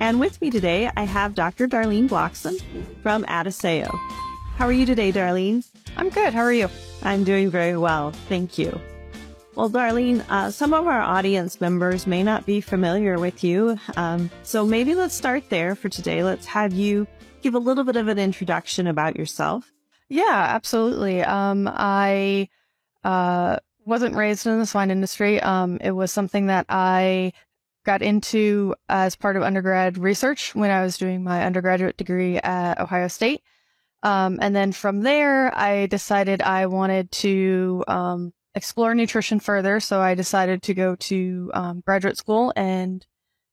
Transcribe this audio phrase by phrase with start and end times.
[0.00, 1.68] And with me today, I have Dr.
[1.68, 2.56] Darlene Bloxham
[3.02, 3.90] from Adisseo.
[4.56, 5.62] How are you today, Darlene?
[5.94, 6.32] I'm good.
[6.32, 6.70] How are you?
[7.02, 8.10] I'm doing very well.
[8.28, 8.80] Thank you.
[9.54, 13.78] Well, Darlene, uh, some of our audience members may not be familiar with you.
[13.96, 16.24] Um, so maybe let's start there for today.
[16.24, 17.06] Let's have you
[17.42, 19.70] give a little bit of an introduction about yourself.
[20.08, 21.22] Yeah, absolutely.
[21.22, 22.48] Um, I
[23.04, 25.40] uh, wasn't raised in the swine industry.
[25.40, 27.34] Um, it was something that I
[27.84, 32.80] got into as part of undergrad research when I was doing my undergraduate degree at
[32.80, 33.42] Ohio State.
[34.02, 39.80] Um, and then from there, I decided I wanted to um, explore nutrition further.
[39.80, 43.06] So I decided to go to um, graduate school and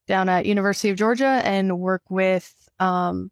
[0.07, 3.29] down at University of Georgia and work with um,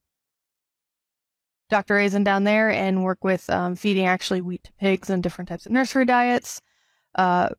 [1.70, 1.96] Dr.
[1.96, 5.66] Azain down there and work with um, feeding actually wheat to pigs and different types
[5.66, 6.62] of nursery diets.
[7.16, 7.50] Uh,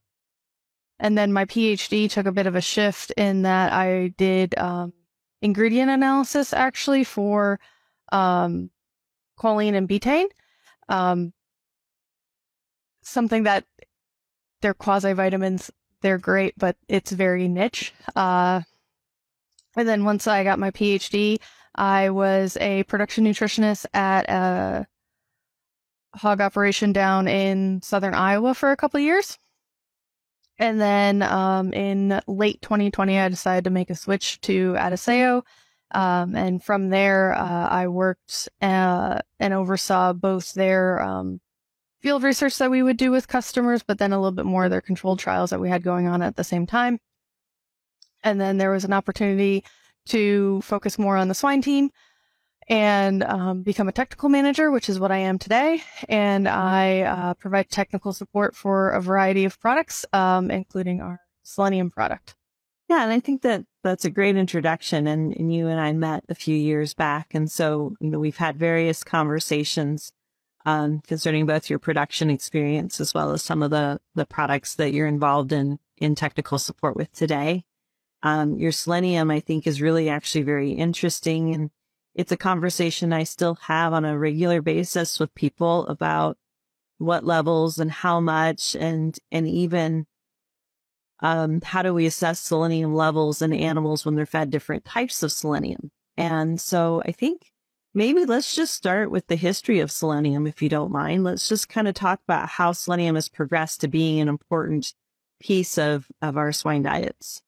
[0.98, 4.92] and then my PhD took a bit of a shift in that I did um,
[5.42, 7.60] ingredient analysis actually for
[8.12, 8.70] um,
[9.38, 10.28] choline and betaine.
[10.88, 11.32] Um,
[13.02, 13.64] something that
[14.62, 15.70] they're quasi vitamins.
[16.02, 17.92] They're great, but it's very niche.
[18.14, 18.62] Uh,
[19.76, 21.38] and then once I got my PhD,
[21.74, 24.86] I was a production nutritionist at a
[26.14, 29.38] hog operation down in southern Iowa for a couple years.
[30.58, 35.42] And then um, in late 2020, I decided to make a switch to Adisseo.
[35.90, 41.40] Um, and from there, uh, I worked uh, and oversaw both their um,
[42.00, 44.70] field research that we would do with customers, but then a little bit more of
[44.70, 46.98] their controlled trials that we had going on at the same time.
[48.24, 49.64] And then there was an opportunity
[50.06, 51.90] to focus more on the swine team
[52.69, 55.82] and um, become a technical manager, which is what I am today.
[56.09, 61.91] And I uh, provide technical support for a variety of products, um, including our Selenium
[61.91, 62.34] product.
[62.88, 65.06] Yeah, and I think that that's a great introduction.
[65.06, 68.37] And, and you and I met a few years back, and so you know we've
[68.37, 70.12] had various conversations
[70.66, 74.93] um, concerning both your production experience as well as some of the, the products that
[74.93, 77.65] you're involved in, in technical support with today.
[78.25, 81.54] Um, your selenium, I think is really actually very interesting.
[81.54, 81.71] And
[82.16, 86.38] it's a conversation I still have on a regular basis with people about
[86.97, 90.06] what levels and how much and, and even,
[91.21, 95.30] um, how do we assess selenium levels in animals when they're fed different types of
[95.30, 95.91] selenium?
[96.16, 97.53] And so I think
[97.92, 101.22] maybe let's just start with the history of selenium, if you don't mind.
[101.22, 104.95] Let's just kind of talk about how selenium has progressed to being an important
[105.39, 107.42] piece of, of our swine diets.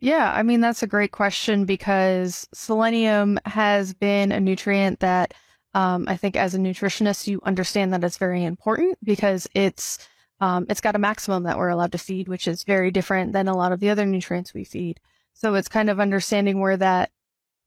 [0.00, 5.34] Yeah, I mean, that's a great question because selenium has been a nutrient that
[5.74, 10.08] um, I think as a nutritionist, you understand that it's very important because it's
[10.40, 13.46] um, it's got a maximum that we're allowed to feed, which is very different than
[13.46, 14.98] a lot of the other nutrients we feed.
[15.34, 17.10] So it's kind of understanding where that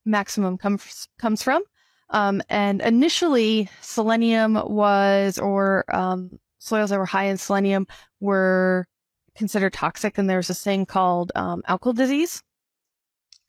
[0.06, 1.64] maximum comes comes from
[2.14, 7.88] um, and initially, selenium was, or um, soils that were high in selenium
[8.20, 8.88] were
[9.36, 10.18] considered toxic.
[10.18, 12.44] And there's this thing called um, alkali disease.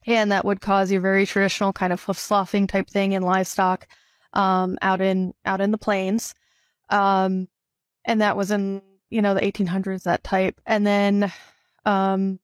[0.06, 3.86] and that would cause your very traditional kind of hoof sloughing type thing in livestock
[4.34, 6.34] um, out in out in the plains.
[6.90, 7.48] Um,
[8.04, 11.32] and that was in you know the 1800s that type and then
[11.84, 12.38] um,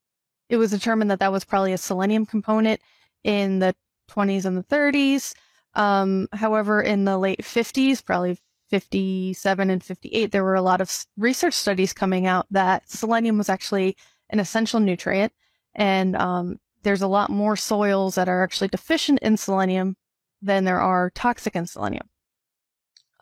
[0.48, 2.80] it was determined that that was probably a selenium component
[3.24, 3.74] in the
[4.10, 5.34] 20s and the 30s
[5.74, 8.38] um, however in the late 50s probably
[8.70, 13.48] 57 and 58 there were a lot of research studies coming out that selenium was
[13.48, 13.96] actually
[14.30, 15.32] an essential nutrient
[15.74, 19.96] and um, there's a lot more soils that are actually deficient in selenium
[20.40, 22.08] than there are toxic in selenium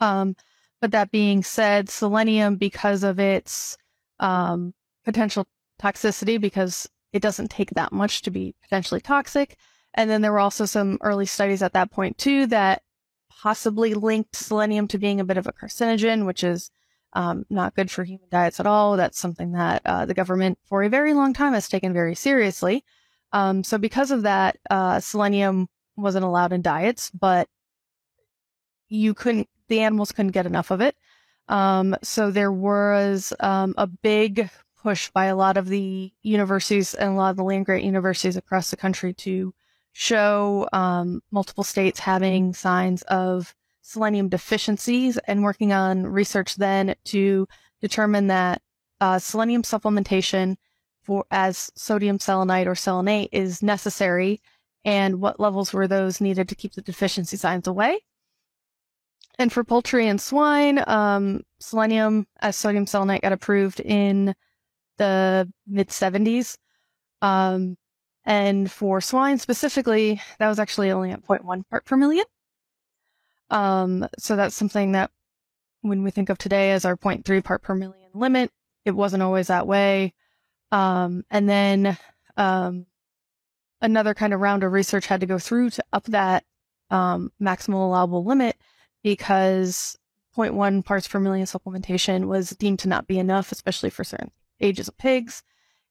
[0.00, 0.36] um,
[0.80, 3.76] but that being said, selenium, because of its
[4.20, 4.74] um,
[5.04, 5.46] potential
[5.80, 9.56] toxicity, because it doesn't take that much to be potentially toxic.
[9.94, 12.82] And then there were also some early studies at that point too that
[13.40, 16.70] possibly linked selenium to being a bit of a carcinogen, which is
[17.12, 18.96] um, not good for human diets at all.
[18.96, 22.84] That's something that uh, the government for a very long time has taken very seriously.
[23.32, 27.48] Um, so because of that, uh, selenium wasn't allowed in diets, but
[28.88, 30.96] you couldn't the animals couldn't get enough of it.
[31.48, 34.50] Um, so there was um, a big
[34.82, 38.36] push by a lot of the universities and a lot of the land grant universities
[38.36, 39.52] across the country to
[39.98, 43.52] show um, multiple states having signs of
[43.82, 47.48] selenium deficiencies and working on research then to
[47.80, 48.62] determine that
[49.00, 50.54] uh, selenium supplementation
[51.02, 54.40] for as sodium selenite or selenate is necessary
[54.84, 57.98] and what levels were those needed to keep the deficiency signs away
[59.36, 64.32] and for poultry and swine, um, selenium as sodium selenite got approved in
[64.96, 66.56] the mid 70s.
[67.20, 67.76] Um,
[68.28, 72.26] and for swine specifically, that was actually only at 0.1 part per million.
[73.48, 75.10] Um, so that's something that
[75.80, 78.52] when we think of today as our 0.3 part per million limit,
[78.84, 80.12] it wasn't always that way.
[80.70, 81.96] Um, and then
[82.36, 82.84] um,
[83.80, 86.44] another kind of round of research had to go through to up that
[86.90, 88.56] um, maximal allowable limit
[89.02, 89.96] because
[90.36, 94.86] 0.1 parts per million supplementation was deemed to not be enough, especially for certain ages
[94.86, 95.42] of pigs.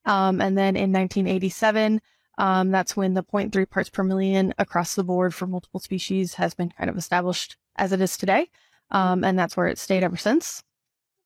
[0.05, 1.99] Um, and then in 1987,
[2.37, 6.53] um, that's when the 0.3 parts per million across the board for multiple species has
[6.53, 8.49] been kind of established as it is today.
[8.91, 10.63] Um, and that's where it stayed ever since.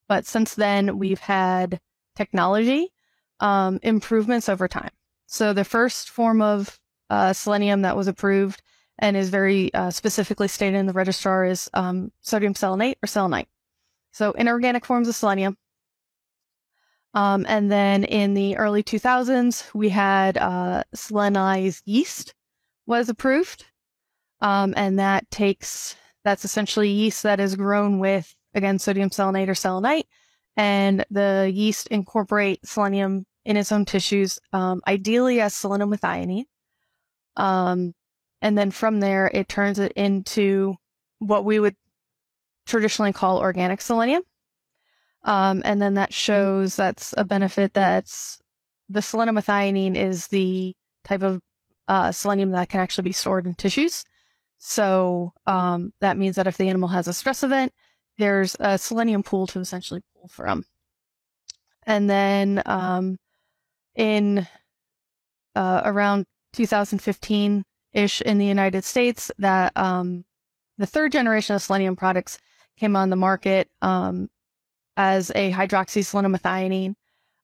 [0.07, 1.79] But since then, we've had
[2.15, 2.91] technology
[3.39, 4.91] um, improvements over time.
[5.27, 6.79] So the first form of
[7.09, 8.61] uh, selenium that was approved
[8.99, 13.47] and is very uh, specifically stated in the registrar is um, sodium selenate or selenite.
[14.11, 15.57] So inorganic forms of selenium.
[17.13, 22.33] Um, and then in the early 2000s, we had uh, selenized yeast
[22.85, 23.65] was approved.
[24.39, 29.55] Um, and that takes, that's essentially yeast that is grown with, again, sodium selenate or
[29.55, 30.07] selenite.
[30.57, 36.45] And the yeast incorporate selenium in its own tissues, um, ideally as selenium selenomethionine.
[37.37, 37.93] Um,
[38.41, 40.75] and then from there, it turns it into
[41.19, 41.75] what we would
[42.65, 44.23] traditionally call organic selenium.
[45.23, 48.39] Um, and then that shows that's a benefit that's
[48.89, 51.41] the selenomethionine is the type of
[51.87, 54.03] uh, selenium that can actually be stored in tissues.
[54.57, 57.73] So um, that means that if the animal has a stress event,
[58.17, 60.63] there's a selenium pool to essentially pull from.
[61.85, 63.17] And then um,
[63.95, 64.47] in
[65.55, 67.63] uh, around 2015,
[67.93, 70.23] ish in the United States that um,
[70.77, 72.39] the third generation of selenium products
[72.77, 74.29] came on the market um,
[74.97, 76.95] as a hydroxyselenomethionine,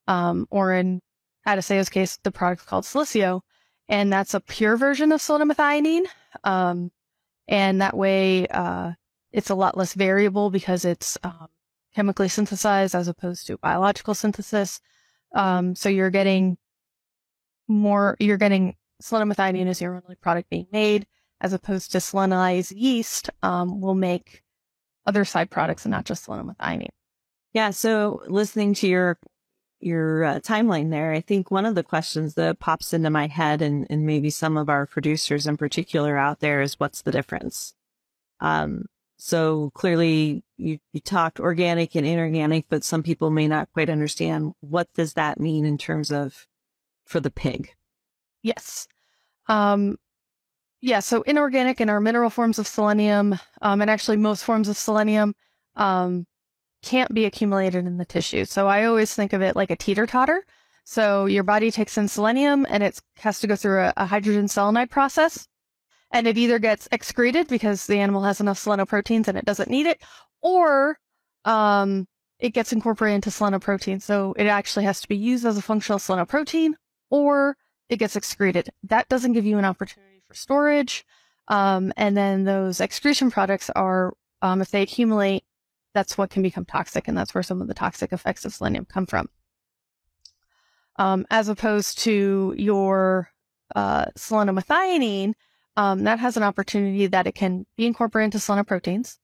[0.08, 1.02] um, or in
[1.48, 3.42] Adisseo's case, the product called Selisseo.
[3.90, 6.06] And that's a pure version of selenomethionine.
[6.44, 6.92] Um,
[7.48, 8.92] and that way, uh,
[9.32, 11.48] it's a lot less variable because it's um,
[11.96, 14.82] chemically synthesized as opposed to biological synthesis.
[15.34, 16.58] Um, so you're getting
[17.68, 21.06] more, you're getting selenomethionine is your only product being made,
[21.40, 24.44] as opposed to selenized yeast um, will make
[25.06, 26.90] other side products and not just selenomethionine.
[27.54, 27.72] Yeah.
[27.72, 29.18] So listening to your
[29.80, 33.62] your uh, timeline there, I think one of the questions that pops into my head,
[33.62, 37.76] and, and maybe some of our producers in particular out there, is what's the difference?
[38.40, 38.86] Um,
[39.18, 44.54] so clearly you, you talked organic and inorganic, but some people may not quite understand
[44.62, 46.48] what does that mean in terms of
[47.06, 47.74] for the pig.
[48.44, 48.88] Yes.
[49.48, 49.98] Um,
[50.82, 54.78] yeah, so inorganic and our mineral forms of selenium, um, and actually most forms of
[54.78, 55.36] selenium,
[55.76, 56.28] um,
[56.88, 58.46] can't be accumulated in the tissue.
[58.46, 60.46] So I always think of it like a teeter totter.
[60.84, 64.46] So your body takes in selenium and it has to go through a, a hydrogen
[64.46, 65.48] selenide process.
[66.12, 69.86] And it either gets excreted because the animal has enough selenoproteins and it doesn't need
[69.86, 70.02] it,
[70.42, 70.98] or
[71.44, 72.08] um,
[72.40, 74.02] it gets incorporated into selenoprotein.
[74.02, 76.72] So it actually has to be used as a functional selenoprotein,
[77.10, 77.58] or
[77.90, 78.70] it gets excreted.
[78.84, 81.06] That doesn't give you an opportunity for storage.
[81.50, 85.44] Um, and then those excretion products are, um, if they accumulate,
[85.98, 87.08] that's what can become toxic.
[87.08, 89.30] And that's where some of the toxic effects of selenium come from.
[90.98, 93.32] Um, as opposed to your
[93.76, 95.34] uh, selenomethionine,
[95.76, 99.18] um, that has an opportunity that it can be incorporated into selenoproteins,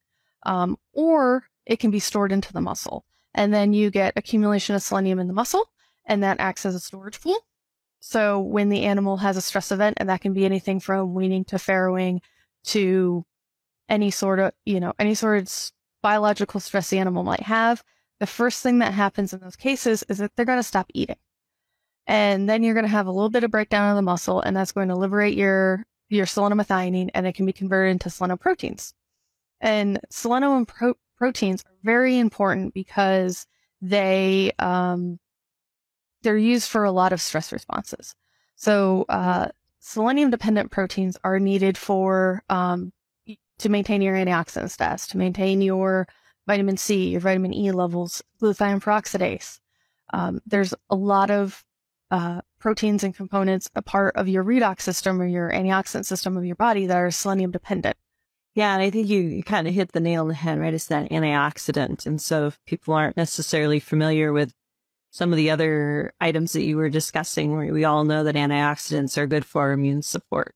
[0.48, 3.06] um, or it can be stored into the muscle.
[3.36, 5.66] And then you get accumulation of selenium in the muscle,
[6.06, 7.38] and that acts as a storage pool.
[8.00, 11.46] So when the animal has a stress event, and that can be anything from weaning
[11.46, 12.20] to farrowing
[12.66, 13.26] to
[13.90, 15.72] any sort of, you know, any sort of
[16.04, 17.84] biological stress the animal might have,
[18.20, 21.18] the first thing that happens in those cases is that they're going to stop eating.
[22.06, 24.56] And then you're going to have a little bit of breakdown of the muscle, and
[24.56, 28.94] that's going to liberate your, your selenomethionine, and it can be converted into selenoproteins.
[29.62, 33.48] And selenium pro- proteins are very important because
[33.82, 35.20] they, um,
[36.22, 38.16] they're used for a lot of stress responses.
[38.56, 39.48] So, uh,
[39.80, 42.92] selenium dependent proteins are needed for, um,
[43.60, 46.08] to maintain your antioxidant status, to maintain your
[46.48, 49.60] vitamin C, your vitamin E levels, glutathione peroxidase.
[50.14, 51.64] Um, there's a lot of
[52.12, 56.46] uh, proteins and components a part of your redox system or your antioxidant system of
[56.46, 57.98] your body that are selenium dependent.
[58.56, 60.74] Yeah, and I think you, you kind of hit the nail on the head, right?
[60.74, 62.06] It's that antioxidant.
[62.06, 64.54] And so if people aren't necessarily familiar with
[65.10, 69.26] some of the other items that you were discussing, we all know that antioxidants are
[69.26, 70.54] good for immune support.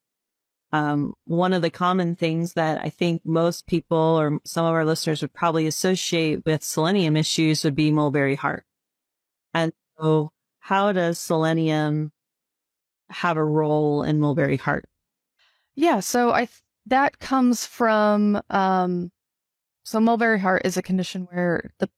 [0.78, 4.86] Um, one of the common things that I think most people or some of our
[4.86, 8.64] listeners would probably associate with selenium issues would be mulberry heart.
[9.56, 12.12] And so how does selenium
[13.10, 14.86] have a role in mulberry heart?
[15.76, 19.12] Yeah, so I th- that comes from um,
[19.84, 21.90] so mulberry heart is a condition where the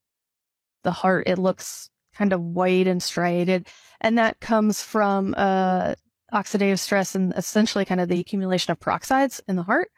[0.83, 3.67] the heart it looks kind of white and striated.
[3.99, 5.95] And that comes from uh,
[6.33, 9.89] oxidative stress and essentially kind of the accumulation of peroxides in the heart.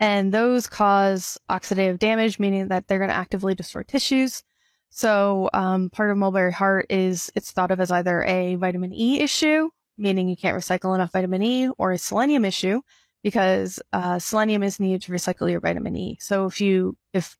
[0.00, 4.42] And those cause oxidative damage, meaning that they're going to actively destroy tissues.
[4.90, 9.20] So um, part of mulberry heart is it's thought of as either a vitamin E
[9.20, 12.80] issue, meaning you can't recycle enough vitamin E, or a selenium issue
[13.22, 16.16] because uh, selenium is needed to recycle your vitamin E.
[16.20, 17.36] So if you if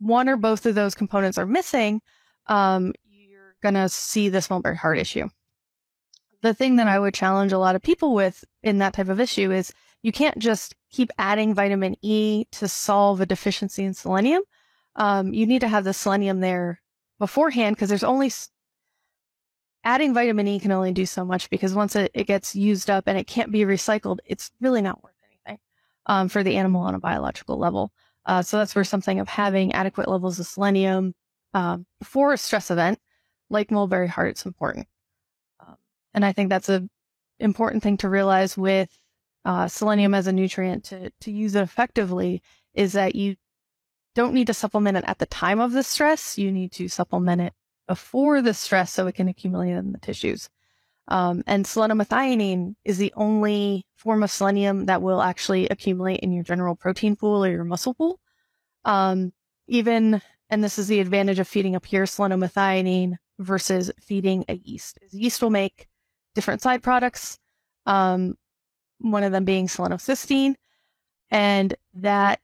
[0.00, 2.00] one or both of those components are missing,
[2.46, 5.28] um, you're going to see this mulberry heart issue.
[6.42, 9.20] The thing that I would challenge a lot of people with in that type of
[9.20, 14.42] issue is you can't just keep adding vitamin E to solve a deficiency in selenium.
[14.96, 16.80] Um, you need to have the selenium there
[17.18, 18.30] beforehand because there's only
[19.84, 23.04] adding vitamin E can only do so much because once it, it gets used up
[23.06, 25.58] and it can't be recycled, it's really not worth anything
[26.06, 27.92] um, for the animal on a biological level.
[28.26, 31.14] Uh, so that's where something of having adequate levels of selenium
[31.54, 33.00] um, before a stress event
[33.50, 34.86] like mulberry heart, it's important.
[36.14, 36.88] And I think that's a
[37.38, 38.90] important thing to realize with
[39.44, 42.42] uh, selenium as a nutrient to, to use it effectively
[42.74, 43.36] is that you
[44.14, 46.36] don't need to supplement it at the time of the stress.
[46.38, 47.52] You need to supplement it
[47.86, 50.48] before the stress so it can accumulate in the tissues.
[51.08, 56.44] Um, and selenomethionine is the only form of selenium that will actually accumulate in your
[56.44, 58.20] general protein pool or your muscle pool.
[58.84, 59.32] Um,
[59.68, 64.98] even, and this is the advantage of feeding a pure selenomethionine versus feeding a yeast.
[65.10, 65.88] Yeast will make
[66.38, 67.36] different side products,
[67.84, 68.36] um,
[69.00, 70.54] one of them being selenocysteine,
[71.32, 72.38] and that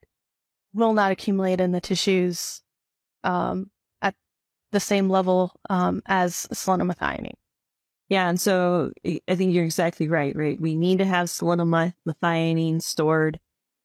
[0.73, 2.61] will not accumulate in the tissues
[3.23, 3.71] um,
[4.03, 4.17] at
[4.73, 7.35] the same level um, as selenomethionine.
[8.09, 10.61] Yeah, and so I think you're exactly right, right?
[10.61, 13.39] We need to have selenomethionine stored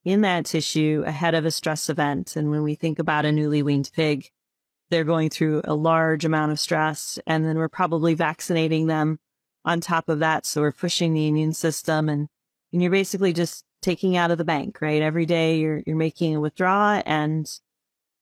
[0.03, 2.35] in that tissue ahead of a stress event.
[2.35, 4.31] And when we think about a newly weaned pig,
[4.89, 9.19] they're going through a large amount of stress and then we're probably vaccinating them
[9.65, 10.45] on top of that.
[10.45, 12.27] So we're pushing the immune system and,
[12.71, 15.01] and you're basically just taking out of the bank, right?
[15.01, 17.49] Every day you're, you're making a withdrawal and,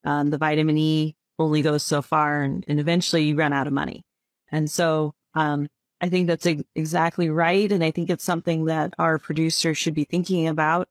[0.03, 3.73] um, the vitamin E only goes so far and, and eventually you run out of
[3.73, 4.03] money.
[4.51, 5.67] And so, um,
[5.99, 7.71] I think that's exactly right.
[7.71, 10.87] And I think it's something that our producers should be thinking about.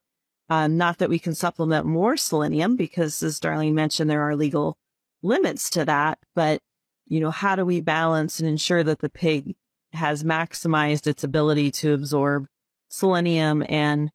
[0.49, 4.77] Um, not that we can supplement more selenium because as Darlene mentioned, there are legal
[5.21, 6.61] limits to that, but
[7.05, 9.55] you know, how do we balance and ensure that the pig
[9.97, 12.47] has maximized its ability to absorb
[12.89, 14.11] selenium and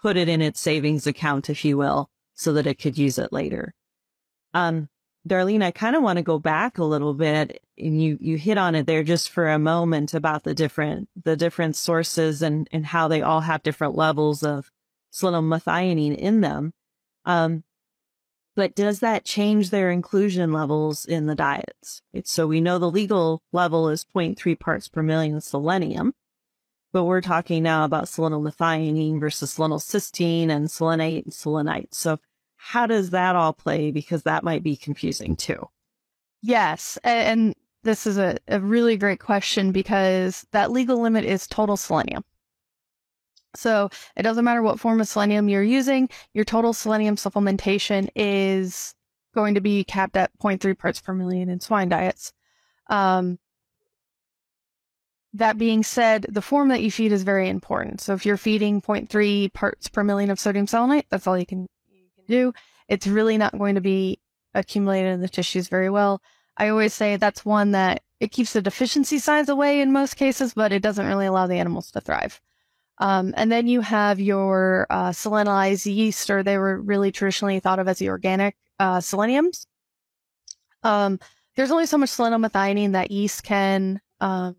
[0.00, 3.32] put it in its savings account, if you will, so that it could use it
[3.32, 3.74] later.
[4.52, 4.88] Um,
[5.28, 8.58] Darlene, I kind of want to go back a little bit and you, you hit
[8.58, 12.86] on it there just for a moment about the different, the different sources and, and
[12.86, 14.70] how they all have different levels of
[15.12, 16.72] selenomethionine in them.
[17.24, 17.64] Um,
[18.56, 22.00] but does that change their inclusion levels in the diets?
[22.24, 26.14] So we know the legal level is 0.3 parts per million selenium,
[26.92, 31.94] but we're talking now about selenomethionine versus selenocysteine and selenate and selenite.
[31.94, 32.18] So
[32.56, 33.90] how does that all play?
[33.90, 35.68] Because that might be confusing too.
[36.40, 36.98] Yes.
[37.04, 42.24] And this is a, a really great question because that legal limit is total selenium.
[43.56, 48.94] So it doesn't matter what form of selenium you're using, your total selenium supplementation is
[49.34, 52.32] going to be capped at 0.3 parts per million in swine diets.
[52.88, 53.38] Um,
[55.34, 58.00] that being said, the form that you feed is very important.
[58.00, 61.66] So if you're feeding 0.3 parts per million of sodium selenite, that's all you can,
[61.92, 62.52] you can do.
[62.88, 64.18] It's really not going to be
[64.54, 66.22] accumulated in the tissues very well.
[66.56, 70.54] I always say that's one that it keeps the deficiency signs away in most cases,
[70.54, 72.40] but it doesn't really allow the animals to thrive.
[72.98, 77.78] Um, and then you have your uh, selenized yeast, or they were really traditionally thought
[77.78, 79.66] of as the organic uh, seleniums.
[80.82, 81.18] Um,
[81.56, 84.56] there's only so much selenomethionine that yeast can um,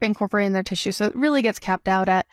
[0.00, 2.26] incorporate in their tissue, so it really gets capped out at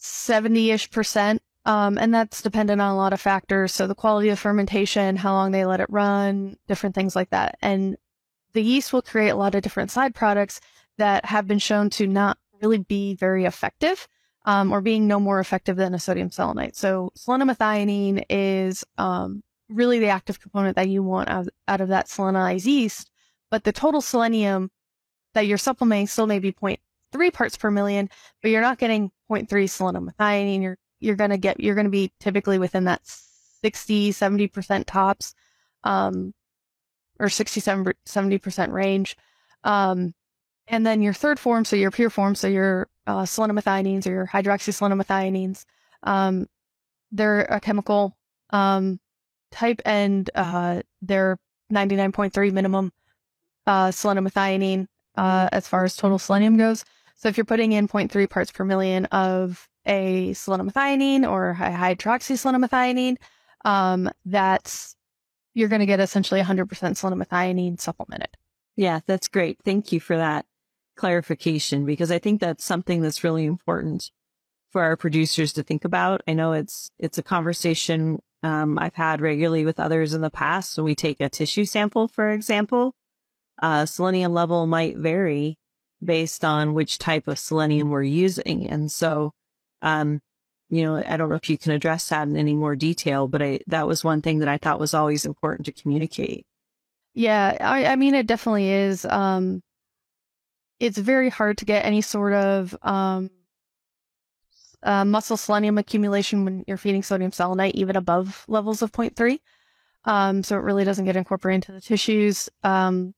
[0.00, 1.42] 70-ish percent.
[1.66, 3.72] Um, and that's dependent on a lot of factors.
[3.72, 7.56] So the quality of fermentation, how long they let it run, different things like that.
[7.62, 7.96] And
[8.52, 10.60] the yeast will create a lot of different side products
[10.98, 14.06] that have been shown to not really be very effective
[14.44, 16.76] um, or being no more effective than a sodium selenite.
[16.76, 22.08] So selenomethionine is um, really the active component that you want out, out of that
[22.08, 23.10] selenized yeast,
[23.50, 24.70] but the total selenium
[25.34, 28.08] that you're supplementing still may be 0.3 parts per million,
[28.42, 30.62] but you're not getting 0.3 selenomethionine.
[30.62, 35.34] You're you're gonna get you're gonna be typically within that 60 70 percent tops,
[35.82, 36.32] um,
[37.18, 39.16] or 60 70 percent range.
[39.64, 40.14] Um,
[40.68, 44.26] and then your third form, so your pure form, so your uh, selenomethionines or your
[44.26, 45.66] hydroxyselenomethionine's,
[46.02, 46.46] um,
[47.12, 48.16] they're a chemical
[48.50, 48.98] um,
[49.52, 51.38] type and uh, they're
[51.72, 52.92] 99.3 minimum
[53.66, 56.84] uh, selenomethionine uh, as far as total selenium goes.
[57.16, 63.16] So if you're putting in 0.3 parts per million of a selenomethionine or a hydroxyselenomethionine,
[63.64, 64.96] um, that's
[65.54, 68.30] you're going to get essentially 100% selenomethionine supplemented.
[68.76, 69.58] Yeah, that's great.
[69.64, 70.46] Thank you for that
[70.96, 74.10] clarification because I think that's something that's really important
[74.70, 76.22] for our producers to think about.
[76.26, 80.72] I know it's it's a conversation um, I've had regularly with others in the past.
[80.72, 82.94] So we take a tissue sample, for example.
[83.62, 85.58] Uh, selenium level might vary
[86.04, 89.32] based on which type of selenium we're using, and so
[89.80, 90.20] um,
[90.70, 93.42] you know, I don't know if you can address that in any more detail, but
[93.42, 96.46] I, that was one thing that I thought was always important to communicate.
[97.14, 99.04] Yeah, I, I mean, it definitely is.
[99.04, 99.62] Um,
[100.80, 103.30] it's very hard to get any sort of um,
[104.82, 109.38] uh, muscle selenium accumulation when you're feeding sodium selenite, even above levels of 0.3.
[110.04, 112.48] Um, so it really doesn't get incorporated into the tissues.
[112.62, 113.14] Um,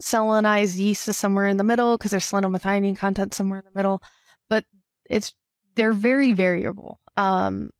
[0.00, 4.02] selenized yeast is somewhere in the middle because there's selenomethionine content somewhere in the middle,
[4.48, 4.64] but
[5.08, 5.32] it's
[5.74, 7.00] they're very variable.
[7.16, 7.70] Um,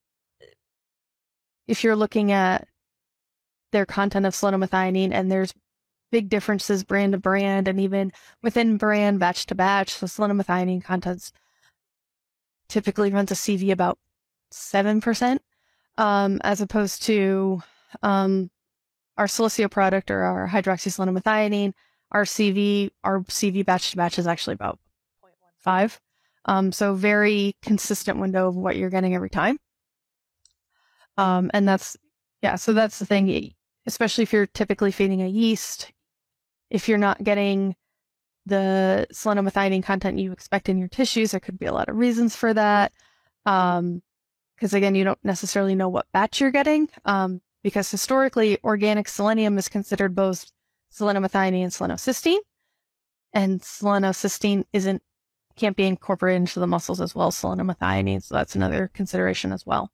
[1.66, 2.66] if you're looking at
[3.72, 5.52] their content of selenomethionine, and there's
[6.10, 9.90] big differences brand to brand and even within brand batch to batch.
[9.90, 11.32] So selenomethionine contents
[12.68, 13.98] typically runs a CV about
[14.52, 15.38] 7%,
[15.96, 17.62] um, as opposed to,
[18.02, 18.50] um,
[19.16, 21.72] our Selisseo product or our hydroxyselenomethionine,
[22.12, 24.78] our CV, our CV batch to batch is actually about
[25.66, 25.98] 0.15.
[26.44, 29.58] Um, so very consistent window of what you're getting every time.
[31.18, 31.96] Um, and that's,
[32.42, 33.52] yeah, so that's the thing,
[33.86, 35.92] especially if you're typically feeding a yeast,
[36.70, 37.74] if you're not getting
[38.46, 42.34] the selenomethionine content you expect in your tissues, there could be a lot of reasons
[42.34, 42.92] for that.
[43.46, 44.02] Um,
[44.56, 46.88] because again, you don't necessarily know what batch you're getting.
[47.04, 50.50] Um, because historically, organic selenium is considered both
[50.92, 52.38] selenomethionine and selenocysteine,
[53.32, 55.02] and selenocysteine isn't
[55.56, 58.22] can't be incorporated into the muscles as well as selenomethionine.
[58.22, 59.90] So that's another consideration as well.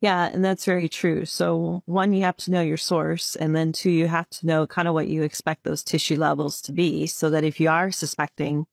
[0.00, 1.24] Yeah, and that's very true.
[1.24, 3.34] So one, you have to know your source.
[3.34, 6.60] And then two, you have to know kind of what you expect those tissue levels
[6.62, 8.66] to be so that if you are suspecting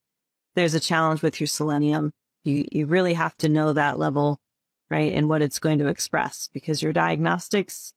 [0.55, 2.11] there's a challenge with your selenium,
[2.43, 4.39] you, you really have to know that level,
[4.89, 5.13] right?
[5.13, 7.93] And what it's going to express because your diagnostics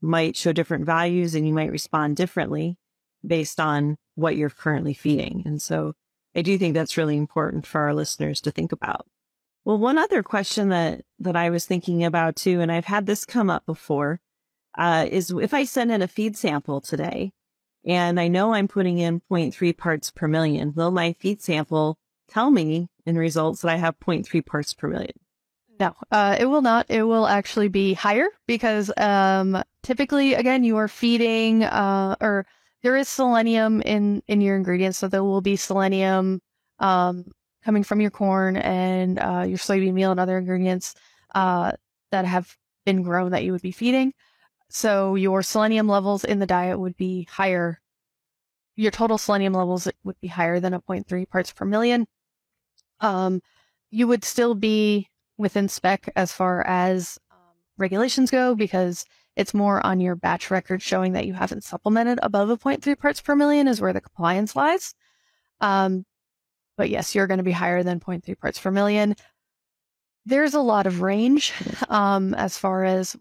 [0.00, 2.76] might show different values and you might respond differently
[3.26, 5.42] based on what you're currently feeding.
[5.46, 5.94] And so
[6.36, 9.06] I do think that's really important for our listeners to think about.
[9.66, 13.24] Well, one other question that, that I was thinking about too, and I've had this
[13.24, 14.20] come up before,
[14.78, 17.32] uh, is if I send in a feed sample today
[17.84, 21.98] and I know I'm putting in 0.3 parts per million, will my feed sample
[22.28, 25.18] tell me in results that I have 0.3 parts per million?
[25.80, 26.86] No, uh, it will not.
[26.88, 32.46] It will actually be higher because um, typically, again, you are feeding uh, or
[32.84, 36.40] there is selenium in in your ingredients, so there will be selenium
[36.78, 37.24] um,
[37.66, 40.94] coming from your corn and uh, your soybean meal and other ingredients
[41.34, 41.72] uh,
[42.12, 44.14] that have been grown that you would be feeding.
[44.68, 47.80] So your selenium levels in the diet would be higher.
[48.76, 52.06] Your total selenium levels would be higher than a 0.3 parts per million.
[53.00, 53.42] Um,
[53.90, 57.38] you would still be within spec as far as um,
[57.78, 62.48] regulations go because it's more on your batch record showing that you haven't supplemented above
[62.48, 64.94] a 0.3 parts per million is where the compliance lies.
[65.60, 66.06] Um,
[66.76, 69.16] but yes, you're going to be higher than 0.3 parts per million.
[70.24, 71.52] There's a lot of range
[71.88, 73.16] um, as far as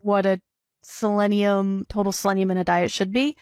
[0.00, 0.40] what a
[0.82, 3.36] selenium, total selenium in a diet should be,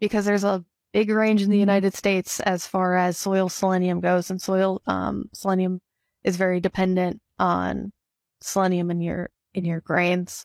[0.00, 1.60] because there's a big range in the mm-hmm.
[1.60, 5.80] United States as far as soil selenium goes, and soil um, selenium
[6.24, 7.92] is very dependent on
[8.40, 10.44] selenium in your in your grains.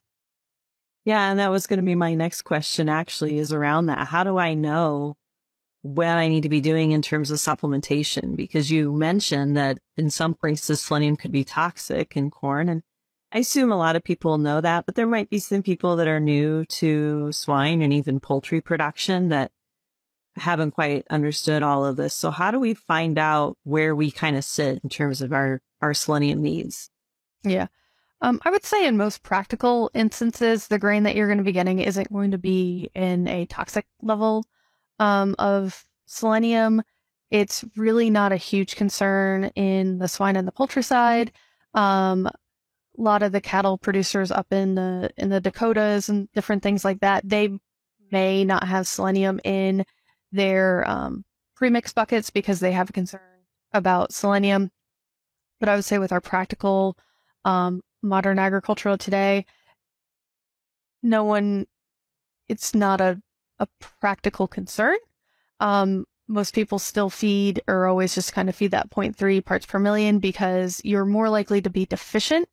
[1.06, 2.90] Yeah, and that was going to be my next question.
[2.90, 4.08] Actually, is around that.
[4.08, 5.16] How do I know
[5.88, 8.36] what I need to be doing in terms of supplementation?
[8.36, 12.84] Because you mentioned that in some places selenium could be toxic in corn, and
[13.32, 16.08] I assume a lot of people know that, but there might be some people that
[16.08, 19.52] are new to swine and even poultry production that
[20.38, 22.14] haven't quite understood all of this.
[22.14, 25.62] So how do we find out where we kind of sit in terms of our,
[25.82, 26.90] our selenium needs?
[27.44, 27.68] Yeah.
[28.22, 31.52] Um, I would say in most practical instances, the grain that you're going to be
[31.52, 34.46] getting isn't going to be in a toxic level
[35.00, 36.82] um, of selenium.
[37.32, 41.32] It's really not a huge concern in the swine and the poultry side.
[41.74, 42.32] Um, a
[42.98, 47.02] lot of the cattle producers up in the in the Dakotas and different things like
[47.02, 47.50] that, they
[48.12, 49.86] may not have selenium in
[50.32, 51.24] their um,
[51.56, 53.22] premix buckets because they have a concern
[53.74, 54.72] about selenium.
[55.60, 56.98] But I would say with our practical
[57.46, 59.46] um, modern agricultural today,
[61.04, 61.66] no one,
[62.48, 63.22] it's not a,
[63.60, 64.98] a practical concern.
[65.60, 69.80] Um, most people still feed or always just kind of feed that 0.3 parts per
[69.80, 72.48] million because you're more likely to be deficient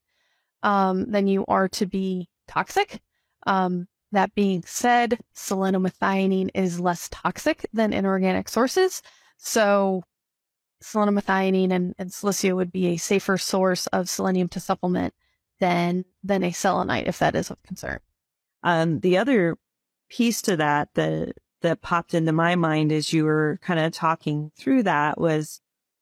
[0.63, 3.01] um, than you are to be toxic.
[3.47, 9.03] Um, that being said, selenomethionine is less toxic than inorganic sources.
[9.39, 10.05] So
[10.83, 15.15] selenomethionine and, and Selisseo would be a safer source of selenium to supplement
[15.59, 17.99] than than a selenite if that is of concern.
[18.63, 19.57] Um, the other
[20.15, 24.53] piece to that that that popped into my mind as you were kind of talking
[24.57, 25.61] through that was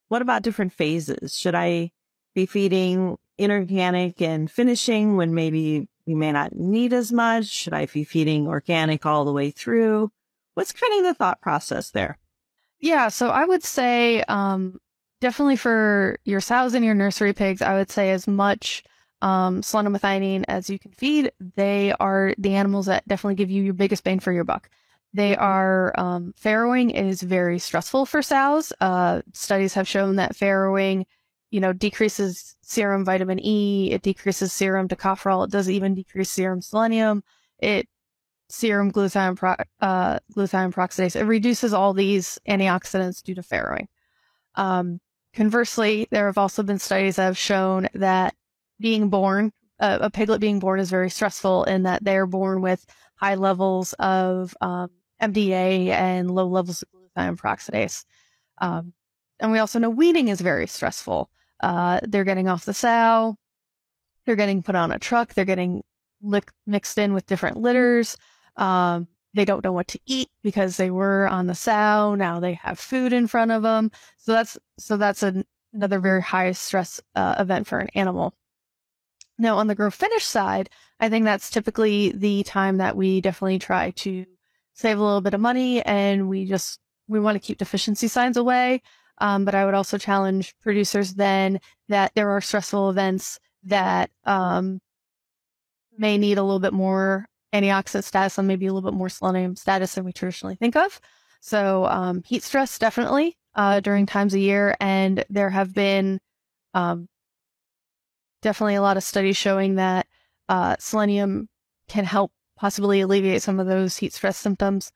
[0.09, 1.38] what about different phases?
[1.38, 1.92] Should I
[2.35, 7.46] be feeding inorganic and finishing when maybe we may not need as much?
[7.46, 10.12] Should I be feeding organic all the way through?
[10.55, 12.18] What's kind of the thought process there?
[12.81, 14.79] Yeah, so I would say um,
[15.22, 18.83] definitely for your sows and your nursery pigs, I would say as much
[19.22, 21.32] um, selenomethionine as you can feed.
[21.56, 24.68] They are the animals that definitely give you your biggest bang for your buck.
[25.14, 28.72] They are um, farrowing is very stressful for sows.
[28.80, 31.04] Uh, studies have shown that farrowing
[31.52, 33.92] you know, decreases serum vitamin E.
[33.92, 35.44] It decreases serum tocopherol.
[35.44, 37.22] It does even decrease serum selenium.
[37.58, 37.87] It
[38.48, 41.14] serum glutathione, pro, uh, glutathione peroxidase.
[41.14, 43.87] It reduces all these antioxidants due to farrowing.
[44.54, 44.98] Um,
[45.35, 48.35] conversely, there have also been studies that have shown that
[48.82, 52.84] being born, uh, a piglet being born is very stressful in that they're born with
[53.16, 54.90] high levels of um,
[55.22, 58.04] MDA and low levels of glutathione peroxidase.
[58.58, 58.92] Um,
[59.40, 61.30] and we also know weaning is very stressful.
[61.60, 63.36] Uh, they're getting off the sow.
[64.24, 65.34] They're getting put on a truck.
[65.34, 65.82] They're getting
[66.20, 68.16] li- mixed in with different litters.
[68.56, 72.14] Um, they don't know what to eat because they were on the sow.
[72.14, 73.90] Now they have food in front of them.
[74.18, 78.34] So that's, so that's an, another very high stress uh, event for an animal.
[79.42, 83.59] Now on the grow finish side, I think that's typically the time that we definitely
[83.59, 84.24] try to
[84.72, 86.78] save a little bit of money and we just,
[87.09, 88.83] we want to keep deficiency signs away.
[89.18, 94.81] Um, but I would also challenge producers then that there are stressful events that um,
[95.98, 99.57] may need a little bit more antioxidant status and maybe a little bit more selenium
[99.57, 101.00] status than we traditionally think of.
[101.40, 106.20] So um, heat stress definitely uh, during times of year, and there have been
[106.74, 107.09] um,
[108.42, 110.07] definitely a lot of studies showing that
[110.48, 111.48] uh, selenium
[111.88, 114.92] can help possibly alleviate some of those heat stress symptoms.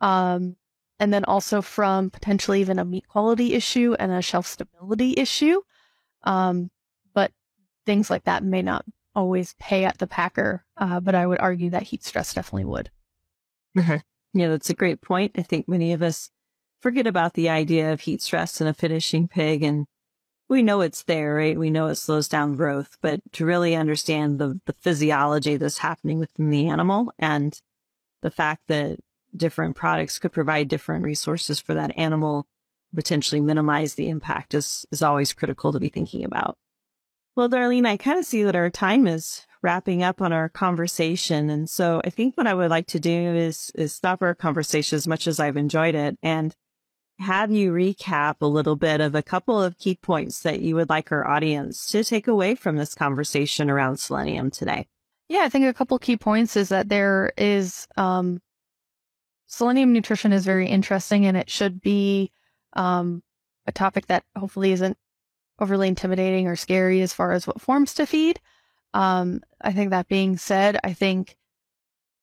[0.00, 0.56] Um,
[0.98, 5.60] and then also from potentially even a meat quality issue and a shelf stability issue.
[6.22, 6.70] Um,
[7.14, 7.32] but
[7.86, 8.84] things like that may not
[9.14, 12.90] always pay at the packer, uh, but I would argue that heat stress definitely would.
[13.78, 14.02] Okay.
[14.34, 15.32] Yeah, that's a great point.
[15.36, 16.30] I think many of us
[16.80, 19.86] forget about the idea of heat stress in a finishing pig and
[20.50, 21.56] we know it's there, right?
[21.56, 26.18] We know it slows down growth, but to really understand the, the physiology that's happening
[26.18, 27.58] within the animal and
[28.20, 28.98] the fact that
[29.34, 32.46] different products could provide different resources for that animal
[32.92, 36.58] potentially minimize the impact is, is always critical to be thinking about.
[37.36, 41.48] Well, Darlene, I kind of see that our time is wrapping up on our conversation.
[41.48, 44.96] And so I think what I would like to do is, is stop our conversation
[44.96, 46.56] as much as I've enjoyed it and
[47.20, 50.88] have you recap a little bit of a couple of key points that you would
[50.88, 54.86] like our audience to take away from this conversation around selenium today.
[55.28, 58.40] Yeah, I think a couple key points is that there is um,
[59.46, 62.32] selenium nutrition is very interesting and it should be
[62.72, 63.22] um,
[63.66, 64.96] a topic that hopefully isn't
[65.58, 68.40] overly intimidating or scary as far as what forms to feed.
[68.94, 71.36] Um, I think that being said, I think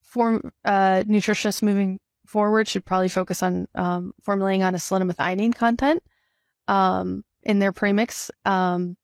[0.01, 6.03] for uh, nutritionists moving forward should probably focus on um, formulating on a selenomethionine content
[6.67, 8.29] um, in their premix.
[8.45, 8.97] Um,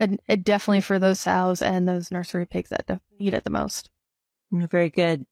[0.00, 3.88] and, and, definitely for those sows and those nursery pigs that need it the most.
[4.50, 5.24] Very good.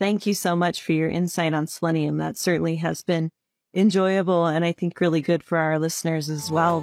[0.00, 2.18] Thank you so much for your insight on selenium.
[2.18, 3.30] That certainly has been
[3.74, 6.82] enjoyable and I think really good for our listeners as well.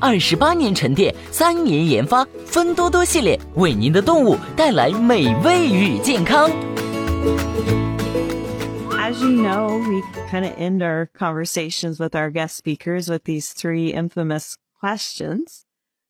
[0.00, 6.50] 二十八年沉淀，三年研发，芬多多系列为您的动物带来美味与健康。
[8.98, 13.92] As you know, we kind of end our conversations with our guest speakers with these three
[13.92, 15.64] infamous questions.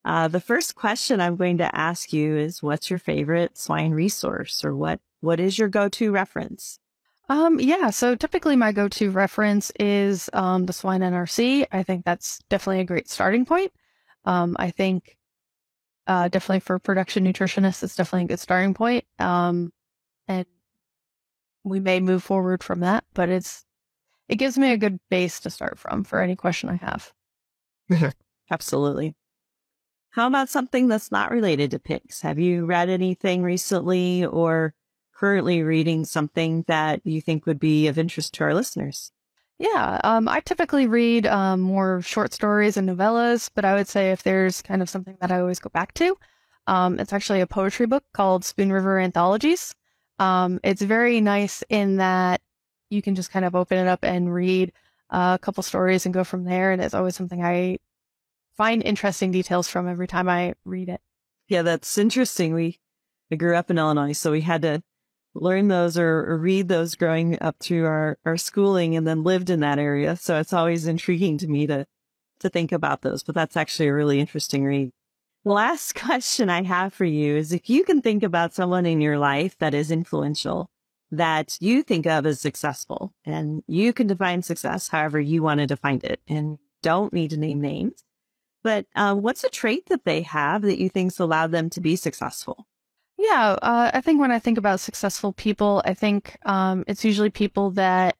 [0.05, 4.65] Uh, the first question I'm going to ask you is, what's your favorite swine resource,
[4.65, 6.79] or what what is your go-to reference?
[7.29, 11.67] Um, yeah, so typically my go-to reference is um, the Swine NRC.
[11.73, 13.73] I think that's definitely a great starting point.
[14.26, 15.18] Um, I think
[16.08, 19.06] uh, definitely for production nutritionists, it's definitely a good starting point.
[19.20, 19.72] Um,
[20.28, 20.46] and
[21.64, 23.66] we may move forward from that, but it's
[24.28, 27.14] it gives me a good base to start from for any question I have.
[28.52, 29.16] Absolutely.
[30.12, 32.22] How about something that's not related to pigs?
[32.22, 34.74] Have you read anything recently or
[35.16, 39.12] currently reading something that you think would be of interest to our listeners?
[39.60, 44.12] Yeah, um, I typically read um, more short stories and novellas, but I would say
[44.12, 46.18] if there's kind of something that I always go back to,
[46.66, 49.76] um, it's actually a poetry book called Spoon River Anthologies.
[50.18, 52.42] Um, it's very nice in that
[52.90, 54.72] you can just kind of open it up and read
[55.10, 56.72] a couple stories and go from there.
[56.72, 57.80] And it's always something I
[58.56, 61.02] find interesting details from every time I read it.
[61.50, 62.54] Yeah, that's interesting.
[62.54, 62.80] We,
[63.30, 64.84] we grew up in Illinois, so we had to
[65.42, 69.50] learn those or, or, read those growing up through our, our schooling and then lived
[69.50, 70.16] in that area.
[70.16, 71.86] So it's always intriguing to me to,
[72.40, 74.92] to think about those, but that's actually a really interesting read.
[75.46, 79.18] Last question I have for you is if you can think about someone in your
[79.18, 80.70] life that is influential
[81.12, 85.66] that you think of as successful and you can define success however you want to
[85.66, 88.04] define it and don't need to name names.
[88.62, 91.96] But uh, what's a trait that they have that you think's allowed them to be
[91.96, 92.68] successful?
[93.30, 97.30] Yeah, uh, I think when I think about successful people, I think um, it's usually
[97.30, 98.16] people that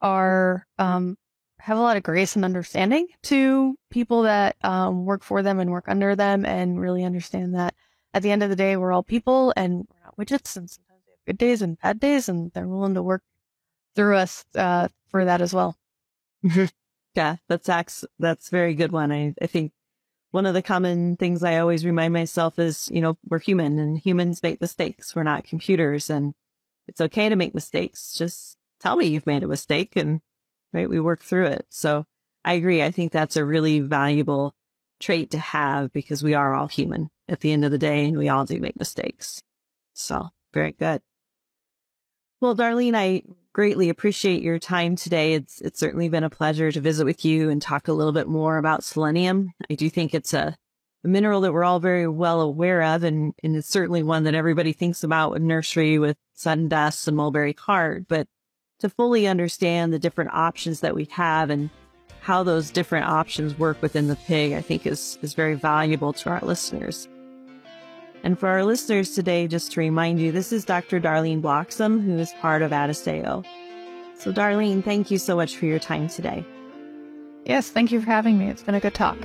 [0.00, 1.16] are um,
[1.58, 5.70] have a lot of grace and understanding to people that um, work for them and
[5.70, 7.74] work under them, and really understand that
[8.14, 11.02] at the end of the day, we're all people and we're not widgets, and sometimes
[11.06, 13.22] we have good days and bad days, and they're willing to work
[13.96, 15.76] through us uh, for that as well.
[17.14, 19.10] yeah, that's that's very good one.
[19.10, 19.72] I, I think
[20.32, 23.98] one of the common things I always remind myself is, you know, we're human and
[23.98, 25.14] humans make mistakes.
[25.14, 26.34] We're not computers and
[26.88, 28.14] it's okay to make mistakes.
[28.14, 30.20] Just tell me you've made a mistake and
[30.72, 31.66] right, we work through it.
[31.68, 32.06] So
[32.44, 32.82] I agree.
[32.82, 34.54] I think that's a really valuable
[35.00, 38.16] trait to have because we are all human at the end of the day and
[38.16, 39.42] we all do make mistakes.
[39.92, 41.02] So very good.
[42.40, 45.34] Well, Darlene, I greatly appreciate your time today.
[45.34, 48.28] It's it's certainly been a pleasure to visit with you and talk a little bit
[48.28, 49.52] more about selenium.
[49.70, 50.56] I do think it's a,
[51.04, 54.34] a mineral that we're all very well aware of, and, and it's certainly one that
[54.34, 58.06] everybody thinks about in nursery with sudden deaths and mulberry heart.
[58.08, 58.26] But
[58.80, 61.70] to fully understand the different options that we have and
[62.20, 66.30] how those different options work within the pig, I think is is very valuable to
[66.30, 67.08] our listeners.
[68.24, 71.00] And for our listeners today, just to remind you, this is Dr.
[71.00, 73.44] Darlene Bloxham, who is part of Adisseo.
[74.16, 76.44] So, Darlene, thank you so much for your time today.
[77.44, 78.48] Yes, thank you for having me.
[78.48, 79.18] It's been a good talk.